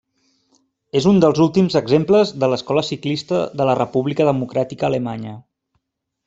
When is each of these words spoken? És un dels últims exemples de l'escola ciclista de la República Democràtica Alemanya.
És 0.99 1.07
un 1.11 1.19
dels 1.25 1.41
últims 1.45 1.77
exemples 1.81 2.31
de 2.43 2.49
l'escola 2.53 2.83
ciclista 2.89 3.43
de 3.61 3.69
la 3.71 3.77
República 3.81 4.27
Democràtica 4.31 4.89
Alemanya. 4.91 5.37